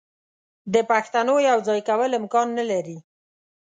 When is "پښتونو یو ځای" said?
0.89-1.79